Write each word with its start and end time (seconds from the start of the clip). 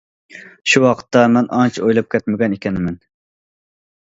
شۇ 0.71 0.81
ۋاقىتتا 0.85 1.21
مەن 1.35 1.49
ئانچە 1.57 1.85
ئويلاپ 1.85 2.09
كەتمىگەن 2.15 2.57
ئىكەنمەن. 2.57 2.99